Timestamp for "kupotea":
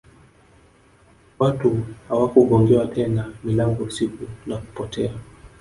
4.57-5.13